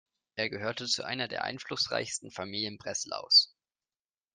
Er 0.35 0.49
gehörte 0.49 0.87
zu 0.87 1.03
einer 1.03 1.27
der 1.27 1.43
einflussreichsten 1.43 2.31
Familien 2.31 2.79
Breslaus. 2.79 3.53